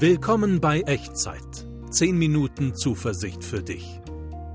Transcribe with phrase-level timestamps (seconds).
[0.00, 1.66] Willkommen bei Echtzeit.
[1.90, 4.00] 10 Minuten Zuversicht für dich.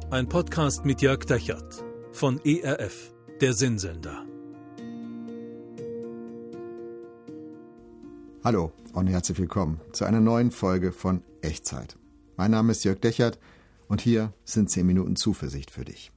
[0.10, 1.84] Ein Podcast mit Jörg Dechert
[2.14, 4.26] von ERF, der Sinnsender.
[8.42, 11.98] Hallo und herzlich willkommen zu einer neuen Folge von Echtzeit.
[12.38, 13.38] Mein Name ist Jörg Dechert
[13.90, 16.14] und hier sind 10 Minuten Zuversicht für dich.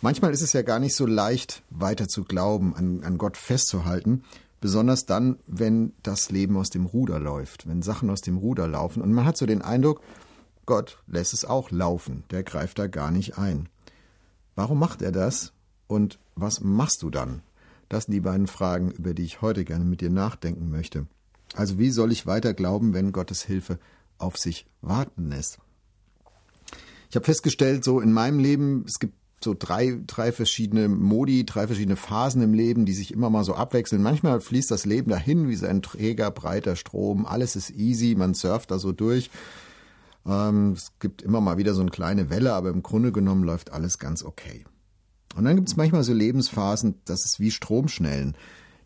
[0.00, 4.22] Manchmal ist es ja gar nicht so leicht, weiter zu glauben, an, an Gott festzuhalten,
[4.62, 9.02] Besonders dann, wenn das Leben aus dem Ruder läuft, wenn Sachen aus dem Ruder laufen.
[9.02, 10.00] Und man hat so den Eindruck,
[10.66, 13.68] Gott lässt es auch laufen, der greift da gar nicht ein.
[14.54, 15.52] Warum macht er das?
[15.88, 17.42] Und was machst du dann?
[17.88, 21.08] Das sind die beiden Fragen, über die ich heute gerne mit dir nachdenken möchte.
[21.56, 23.80] Also wie soll ich weiter glauben, wenn Gottes Hilfe
[24.18, 25.58] auf sich warten lässt?
[27.10, 29.14] Ich habe festgestellt, so in meinem Leben, es gibt
[29.44, 33.54] so drei, drei verschiedene Modi, drei verschiedene Phasen im Leben, die sich immer mal so
[33.54, 34.02] abwechseln.
[34.02, 37.26] Manchmal fließt das Leben dahin wie so ein träger, breiter Strom.
[37.26, 39.30] Alles ist easy, man surft da so durch.
[40.26, 43.72] Ähm, es gibt immer mal wieder so eine kleine Welle, aber im Grunde genommen läuft
[43.72, 44.64] alles ganz okay.
[45.34, 48.36] Und dann gibt es manchmal so Lebensphasen, das ist wie Stromschnellen.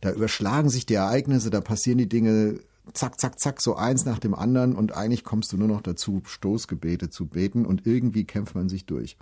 [0.00, 2.60] Da überschlagen sich die Ereignisse, da passieren die Dinge
[2.92, 6.22] zack, zack, zack, so eins nach dem anderen und eigentlich kommst du nur noch dazu,
[6.24, 9.16] Stoßgebete zu beten und irgendwie kämpft man sich durch.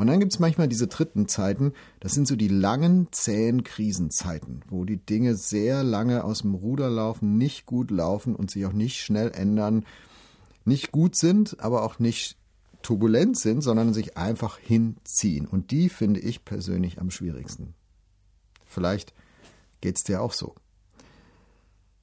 [0.00, 4.62] Und dann gibt es manchmal diese dritten Zeiten, das sind so die langen, zähen Krisenzeiten,
[4.66, 8.72] wo die Dinge sehr lange aus dem Ruder laufen, nicht gut laufen und sich auch
[8.72, 9.84] nicht schnell ändern,
[10.64, 12.38] nicht gut sind, aber auch nicht
[12.80, 15.46] turbulent sind, sondern sich einfach hinziehen.
[15.46, 17.74] Und die finde ich persönlich am schwierigsten.
[18.64, 19.12] Vielleicht
[19.82, 20.54] geht es dir auch so.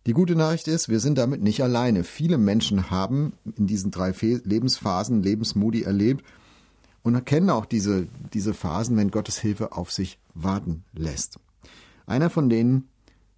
[0.06, 2.04] Die gute Nachricht ist, wir sind damit nicht alleine.
[2.04, 6.24] Viele Menschen haben in diesen drei Lebensphasen Lebensmodi erlebt
[7.08, 11.40] und erkennen auch diese, diese Phasen, wenn Gottes Hilfe auf sich warten lässt.
[12.06, 12.90] Einer von denen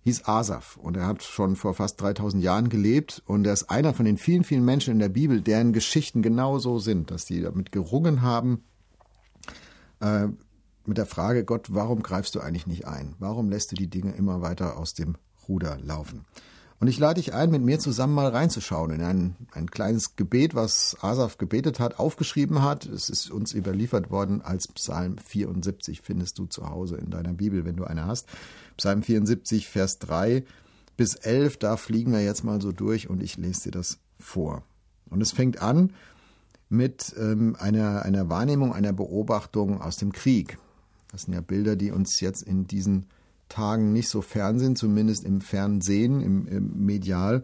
[0.05, 3.93] hieß Asaf und er hat schon vor fast 3000 Jahren gelebt und er ist einer
[3.93, 7.71] von den vielen, vielen Menschen in der Bibel, deren Geschichten genauso sind, dass die damit
[7.71, 8.63] gerungen haben,
[9.99, 10.29] äh,
[10.87, 13.13] mit der Frage, Gott, warum greifst du eigentlich nicht ein?
[13.19, 15.15] Warum lässt du die Dinge immer weiter aus dem
[15.47, 16.25] Ruder laufen?
[16.79, 20.55] Und ich lade dich ein, mit mir zusammen mal reinzuschauen in ein, ein kleines Gebet,
[20.55, 22.85] was Asaf gebetet hat, aufgeschrieben hat.
[22.85, 27.65] Es ist uns überliefert worden als Psalm 74, findest du zu Hause in deiner Bibel,
[27.65, 28.29] wenn du eine hast.
[28.77, 30.45] Psalm 74, Vers 3
[30.95, 34.63] bis 11, da fliegen wir jetzt mal so durch und ich lese dir das vor.
[35.09, 35.91] Und es fängt an
[36.69, 40.57] mit ähm, einer, einer Wahrnehmung, einer Beobachtung aus dem Krieg.
[41.11, 43.07] Das sind ja Bilder, die uns jetzt in diesen
[43.49, 47.43] Tagen nicht so fern sind, zumindest im Fernsehen, im, im Medial.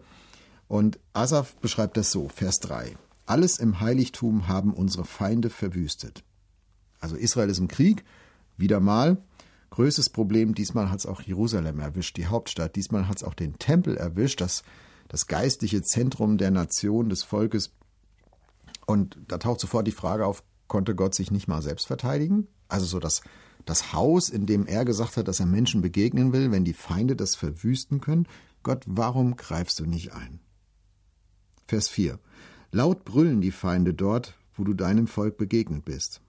[0.68, 2.96] Und Asaf beschreibt das so, Vers 3.
[3.26, 6.24] Alles im Heiligtum haben unsere Feinde verwüstet.
[7.00, 8.04] Also Israel ist im Krieg,
[8.58, 9.18] wieder mal.
[9.72, 12.76] Größtes Problem, diesmal hat es auch Jerusalem erwischt, die Hauptstadt.
[12.76, 14.64] Diesmal hat es auch den Tempel erwischt, das,
[15.08, 17.72] das geistliche Zentrum der Nation, des Volkes.
[18.86, 22.48] Und da taucht sofort die Frage auf, konnte Gott sich nicht mal selbst verteidigen?
[22.68, 23.22] Also so das
[23.66, 27.16] das Haus, in dem er gesagt hat, dass er Menschen begegnen will, wenn die Feinde
[27.16, 28.28] das verwüsten können?
[28.64, 30.40] Gott, warum greifst du nicht ein?
[31.68, 32.20] Vers 4.
[32.72, 36.22] Laut brüllen die Feinde dort, wo du deinem Volk begegnet bist.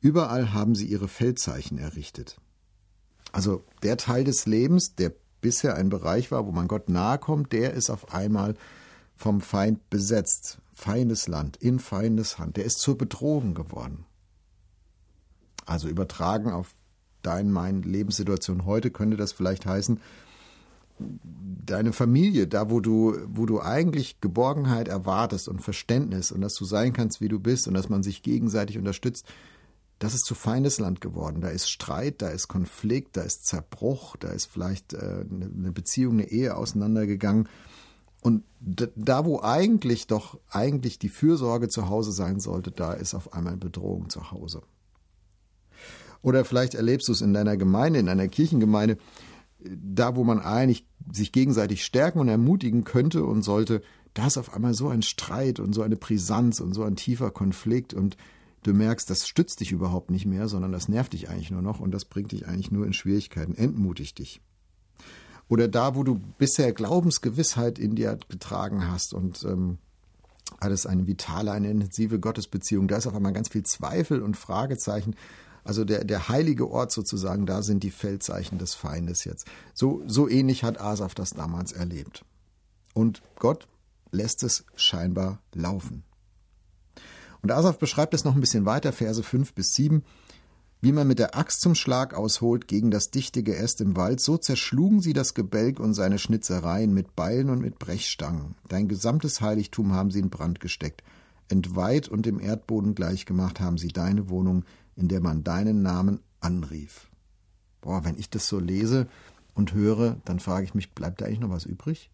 [0.00, 2.36] Überall haben sie ihre Feldzeichen errichtet.
[3.30, 7.52] Also der Teil des Lebens, der bisher ein Bereich war, wo man Gott nahe kommt,
[7.52, 8.54] der ist auf einmal
[9.16, 10.58] vom Feind besetzt.
[10.72, 12.56] Feindes Land, in feindes Hand.
[12.56, 14.06] Der ist zur Bedrohung geworden.
[15.66, 16.74] Also übertragen auf
[17.22, 20.00] dein, meine Lebenssituation heute könnte das vielleicht heißen,
[20.98, 26.64] deine Familie, da wo du, wo du eigentlich Geborgenheit erwartest und Verständnis und dass du
[26.64, 29.26] sein kannst, wie du bist und dass man sich gegenseitig unterstützt,
[29.98, 31.40] das ist zu Feindesland geworden.
[31.40, 36.14] Da ist Streit, da ist Konflikt, da ist Zerbruch, da ist vielleicht äh, eine Beziehung,
[36.14, 37.48] eine Ehe auseinandergegangen.
[38.22, 43.32] Und da, wo eigentlich doch eigentlich die Fürsorge zu Hause sein sollte, da ist auf
[43.32, 44.62] einmal Bedrohung zu Hause.
[46.22, 48.96] Oder vielleicht erlebst du es in deiner Gemeinde, in einer Kirchengemeinde,
[49.58, 53.82] da wo man eigentlich sich gegenseitig stärken und ermutigen könnte und sollte,
[54.14, 57.32] da ist auf einmal so ein Streit und so eine Brisanz und so ein tiefer
[57.32, 58.16] Konflikt und
[58.62, 61.80] du merkst, das stützt dich überhaupt nicht mehr, sondern das nervt dich eigentlich nur noch
[61.80, 64.40] und das bringt dich eigentlich nur in Schwierigkeiten, entmutigt dich.
[65.52, 69.76] Oder da, wo du bisher Glaubensgewissheit in dir getragen hast und ähm,
[70.60, 75.14] alles eine vitale, eine intensive Gottesbeziehung, da ist auf einmal ganz viel Zweifel und Fragezeichen
[75.62, 79.46] also der, der heilige Ort sozusagen, da sind die Feldzeichen des Feindes jetzt.
[79.74, 82.24] So, so ähnlich hat Asaf das damals erlebt.
[82.94, 83.68] Und Gott
[84.10, 86.02] lässt es scheinbar laufen.
[87.42, 90.02] Und Asaf beschreibt es noch ein bisschen weiter, Verse 5 bis 7.
[90.84, 94.36] Wie man mit der Axt zum Schlag ausholt gegen das dichte Geäst im Wald, so
[94.36, 98.56] zerschlugen sie das Gebälk und seine Schnitzereien mit Beilen und mit Brechstangen.
[98.66, 101.04] Dein gesamtes Heiligtum haben sie in Brand gesteckt.
[101.48, 104.64] Entweiht und dem Erdboden gleichgemacht haben sie deine Wohnung,
[104.96, 107.08] in der man deinen Namen anrief.
[107.80, 109.06] Boah, wenn ich das so lese
[109.54, 112.10] und höre, dann frage ich mich, bleibt da eigentlich noch was übrig?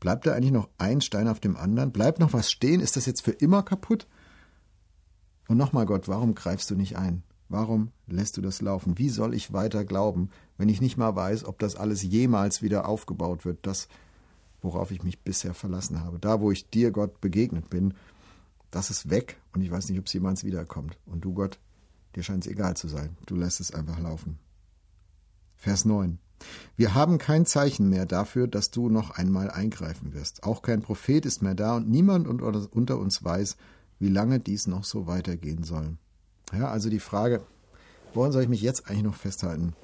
[0.00, 1.92] Bleibt da eigentlich noch ein Stein auf dem anderen?
[1.92, 2.80] Bleibt noch was stehen?
[2.80, 4.06] Ist das jetzt für immer kaputt?
[5.48, 7.22] Und nochmal, Gott, warum greifst du nicht ein?
[7.48, 8.98] Warum lässt du das laufen?
[8.98, 12.88] Wie soll ich weiter glauben, wenn ich nicht mal weiß, ob das alles jemals wieder
[12.88, 13.88] aufgebaut wird, das,
[14.62, 16.18] worauf ich mich bisher verlassen habe?
[16.18, 17.94] Da, wo ich dir, Gott, begegnet bin,
[18.70, 20.98] das ist weg und ich weiß nicht, ob es jemals wiederkommt.
[21.06, 21.60] Und du, Gott,
[22.16, 23.16] dir scheint es egal zu sein.
[23.26, 24.38] Du lässt es einfach laufen.
[25.56, 26.18] Vers 9.
[26.76, 30.42] Wir haben kein Zeichen mehr dafür, dass du noch einmal eingreifen wirst.
[30.42, 33.56] Auch kein Prophet ist mehr da und niemand unter uns weiß,
[33.98, 35.96] wie lange dies noch so weitergehen soll.
[36.52, 37.42] Ja, also die Frage,
[38.12, 39.74] woran soll ich mich jetzt eigentlich noch festhalten?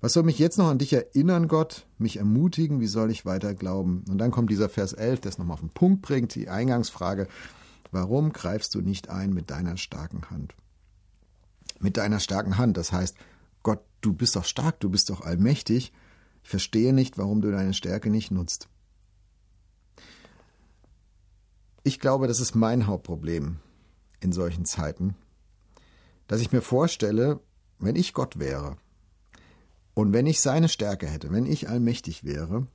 [0.00, 3.54] Was soll mich jetzt noch an dich erinnern, Gott, mich ermutigen, wie soll ich weiter
[3.54, 4.04] glauben?
[4.10, 7.26] Und dann kommt dieser Vers 11, der es nochmal auf den Punkt bringt, die Eingangsfrage,
[7.90, 10.54] warum greifst du nicht ein mit deiner starken Hand?
[11.80, 13.16] Mit deiner starken Hand, das heißt,
[13.62, 15.90] Gott, du bist doch stark, du bist doch allmächtig,
[16.42, 18.68] ich verstehe nicht, warum du deine Stärke nicht nutzt.
[21.82, 23.56] Ich glaube, das ist mein Hauptproblem
[24.20, 25.16] in solchen Zeiten,
[26.26, 27.40] dass ich mir vorstelle,
[27.78, 28.76] wenn ich Gott wäre
[29.94, 32.66] und wenn ich seine Stärke hätte, wenn ich allmächtig wäre,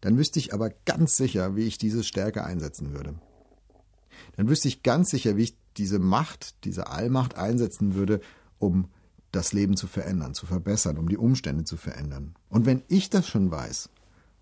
[0.00, 3.14] dann wüsste ich aber ganz sicher, wie ich diese Stärke einsetzen würde.
[4.36, 8.20] Dann wüsste ich ganz sicher, wie ich diese Macht, diese Allmacht einsetzen würde,
[8.58, 8.88] um
[9.32, 12.34] das Leben zu verändern, zu verbessern, um die Umstände zu verändern.
[12.48, 13.90] Und wenn ich das schon weiß,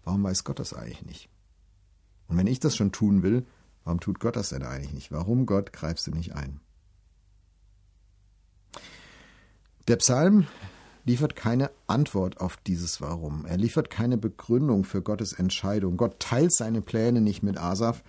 [0.04, 1.28] warum weiß Gott das eigentlich nicht?
[2.28, 3.46] Und wenn ich das schon tun will,
[3.84, 5.12] warum tut Gott das denn eigentlich nicht?
[5.12, 6.60] Warum, Gott, greifst du nicht ein?
[9.88, 10.46] Der Psalm
[11.04, 13.44] liefert keine Antwort auf dieses Warum.
[13.44, 15.96] Er liefert keine Begründung für Gottes Entscheidung.
[15.96, 18.02] Gott teilt seine Pläne nicht mit Asaf.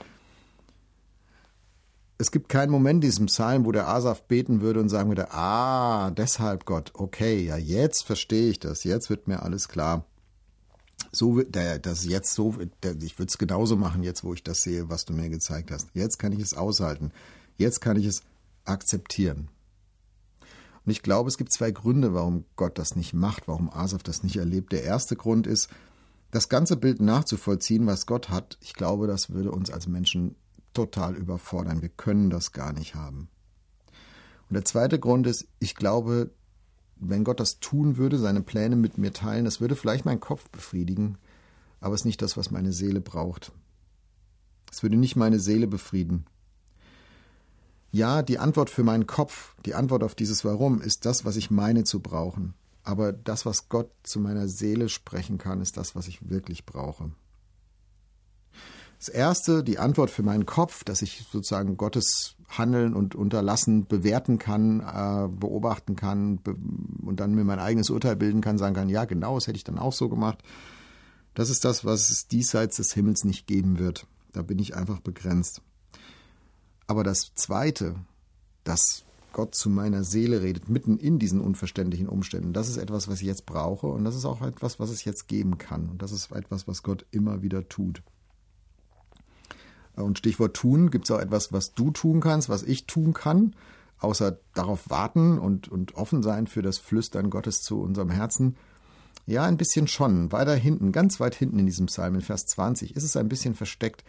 [2.18, 5.34] Es gibt keinen Moment in diesem Psalm, wo der Asaf beten würde und sagen würde,
[5.34, 10.06] ah, deshalb Gott, okay, ja, jetzt verstehe ich das, jetzt wird mir alles klar.
[11.12, 12.56] So das jetzt so,
[13.02, 15.90] ich würde es genauso machen, jetzt wo ich das sehe, was du mir gezeigt hast.
[15.94, 17.12] Jetzt kann ich es aushalten.
[17.58, 18.22] Jetzt kann ich es
[18.64, 19.50] akzeptieren.
[20.86, 24.24] Und ich glaube, es gibt zwei Gründe, warum Gott das nicht macht, warum Asaf das
[24.24, 24.72] nicht erlebt.
[24.72, 25.70] Der erste Grund ist,
[26.32, 28.58] das ganze Bild nachzuvollziehen, was Gott hat.
[28.62, 30.36] Ich glaube, das würde uns als Menschen
[30.74, 31.82] total überfordern.
[31.82, 33.30] Wir können das gar nicht haben.
[34.50, 36.32] Und der zweite Grund ist, ich glaube,
[36.98, 40.50] wenn Gott das tun würde, seine Pläne mit mir teilen, das würde vielleicht meinen Kopf
[40.50, 41.18] befriedigen,
[41.80, 43.52] aber es ist nicht das, was meine Seele braucht.
[44.72, 46.26] Es würde nicht meine Seele befrieden.
[47.96, 51.50] Ja, die Antwort für meinen Kopf, die Antwort auf dieses Warum ist das, was ich
[51.50, 52.54] meine zu brauchen.
[52.84, 57.12] Aber das, was Gott zu meiner Seele sprechen kann, ist das, was ich wirklich brauche.
[59.00, 64.40] Das erste, die Antwort für meinen Kopf, dass ich sozusagen Gottes Handeln und Unterlassen bewerten
[64.40, 66.54] kann, äh, beobachten kann be
[67.02, 69.64] und dann mir mein eigenes Urteil bilden kann, sagen kann, ja, genau, das hätte ich
[69.64, 70.44] dann auch so gemacht.
[71.34, 74.06] Das ist das, was es diesseits des Himmels nicht geben wird.
[74.34, 75.62] Da bin ich einfach begrenzt.
[76.88, 77.96] Aber das Zweite,
[78.64, 79.04] dass
[79.34, 83.28] Gott zu meiner Seele redet, mitten in diesen unverständlichen Umständen, das ist etwas, was ich
[83.28, 85.90] jetzt brauche und das ist auch etwas, was es jetzt geben kann.
[85.90, 88.02] Und das ist etwas, was Gott immer wieder tut.
[89.96, 93.56] Und Stichwort tun, gibt es auch etwas, was du tun kannst, was ich tun kann,
[94.00, 98.56] außer darauf warten und, und offen sein für das Flüstern Gottes zu unserem Herzen.
[99.26, 100.32] Ja, ein bisschen schon.
[100.32, 103.56] Weiter hinten, ganz weit hinten in diesem Psalm, in Vers 20, ist es ein bisschen
[103.56, 104.04] versteckt.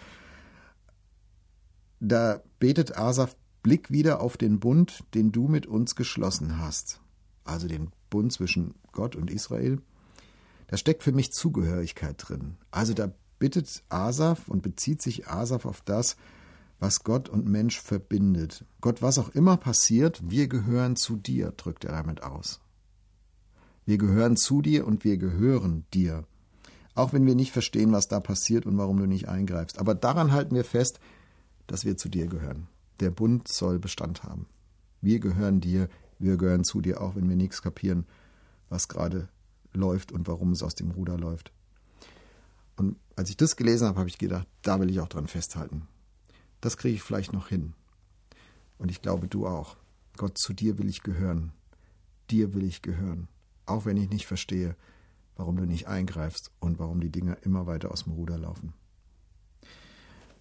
[2.01, 7.01] Da betet Asaf Blick wieder auf den Bund, den du mit uns geschlossen hast.
[7.45, 9.81] Also den Bund zwischen Gott und Israel.
[10.69, 12.57] Da steckt für mich Zugehörigkeit drin.
[12.71, 16.17] Also da bittet Asaf und bezieht sich Asaf auf das,
[16.79, 18.65] was Gott und Mensch verbindet.
[18.81, 22.61] Gott, was auch immer passiert, wir gehören zu dir, drückt er damit aus.
[23.85, 26.25] Wir gehören zu dir und wir gehören dir.
[26.95, 29.79] Auch wenn wir nicht verstehen, was da passiert und warum du nicht eingreifst.
[29.79, 30.99] Aber daran halten wir fest,
[31.67, 32.69] dass wir zu dir gehören.
[33.01, 34.47] Der Bund soll Bestand haben.
[35.01, 38.07] Wir gehören dir, wir gehören zu dir, auch wenn wir nichts kapieren,
[38.69, 39.29] was gerade
[39.73, 41.53] läuft und warum es aus dem Ruder läuft.
[42.77, 45.87] Und als ich das gelesen habe, habe ich gedacht, da will ich auch dran festhalten.
[46.61, 47.75] Das kriege ich vielleicht noch hin.
[48.79, 49.77] Und ich glaube, du auch.
[50.17, 51.53] Gott, zu dir will ich gehören.
[52.31, 53.29] Dir will ich gehören.
[53.67, 54.77] Auch wenn ich nicht verstehe,
[55.37, 58.73] warum du nicht eingreifst und warum die Dinge immer weiter aus dem Ruder laufen.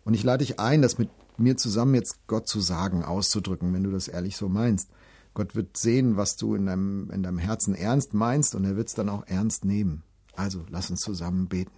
[0.06, 3.84] Und ich lade dich ein, das mit mir zusammen jetzt Gott zu sagen, auszudrücken, wenn
[3.84, 4.90] du das ehrlich so meinst.
[5.34, 8.88] Gott wird sehen, was du in deinem, in deinem Herzen ernst meinst und er wird
[8.88, 10.04] es dann auch ernst nehmen.
[10.34, 11.74] Also lass uns zusammen beten.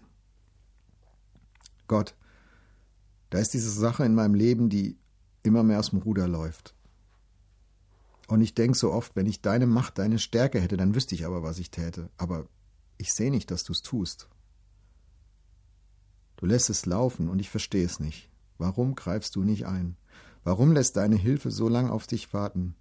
[1.87, 2.15] Gott,
[3.29, 4.97] da ist diese Sache in meinem Leben, die
[5.41, 6.75] immer mehr aus dem Ruder läuft.
[8.27, 11.25] Und ich denke so oft, wenn ich deine Macht, deine Stärke hätte, dann wüsste ich
[11.25, 12.09] aber, was ich täte.
[12.17, 12.45] Aber
[12.97, 14.27] ich sehe nicht, dass du es tust.
[16.37, 18.29] Du lässt es laufen und ich verstehe es nicht.
[18.59, 19.97] Warum greifst du nicht ein?
[20.43, 22.75] Warum lässt deine Hilfe so lang auf dich warten?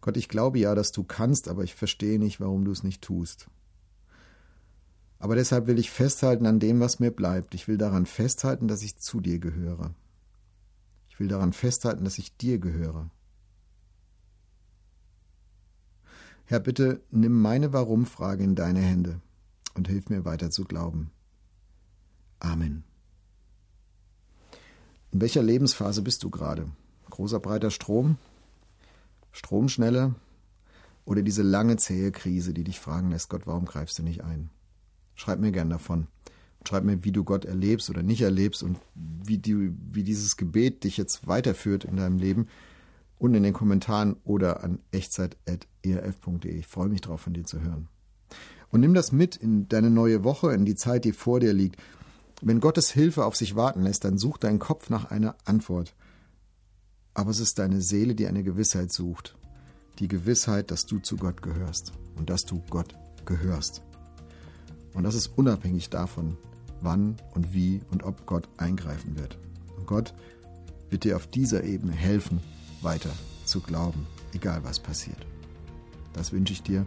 [0.00, 3.02] Gott, ich glaube ja, dass du kannst, aber ich verstehe nicht, warum du es nicht
[3.02, 3.48] tust.
[5.18, 7.54] Aber deshalb will ich festhalten an dem, was mir bleibt.
[7.54, 9.94] Ich will daran festhalten, dass ich zu dir gehöre.
[11.10, 13.10] Ich will daran festhalten, dass ich dir gehöre.
[16.44, 19.20] Herr, bitte nimm meine Warum-Frage in deine Hände
[19.80, 21.10] und hilf mir weiter zu glauben.
[22.38, 22.84] Amen.
[25.10, 26.70] In welcher Lebensphase bist du gerade?
[27.08, 28.18] Großer breiter Strom?
[29.32, 30.14] Stromschnelle
[31.06, 34.50] oder diese lange zähe Krise, die dich fragen lässt, Gott, warum greifst du nicht ein?
[35.14, 36.08] Schreib mir gern davon.
[36.68, 40.84] Schreib mir, wie du Gott erlebst oder nicht erlebst und wie, die, wie dieses Gebet
[40.84, 42.48] dich jetzt weiterführt in deinem Leben.
[43.16, 46.58] Und in den Kommentaren oder an echtzeit.erf.de.
[46.58, 47.88] Ich freue mich drauf, von dir zu hören.
[48.70, 51.80] Und nimm das mit in deine neue Woche, in die Zeit, die vor dir liegt.
[52.40, 55.94] Wenn Gottes Hilfe auf sich warten lässt, dann such dein Kopf nach einer Antwort
[57.14, 59.36] aber es ist deine Seele, die eine Gewissheit sucht.
[59.98, 62.94] Die Gewissheit, dass du zu Gott gehörst und dass du Gott
[63.26, 63.82] gehörst.
[64.94, 66.36] Und das ist unabhängig davon,
[66.80, 69.38] wann und wie und ob Gott eingreifen wird.
[69.76, 70.14] Und Gott
[70.88, 72.40] wird dir auf dieser Ebene helfen,
[72.80, 73.10] weiter
[73.44, 75.26] zu glauben, egal was passiert.
[76.12, 76.86] Das wünsche ich dir.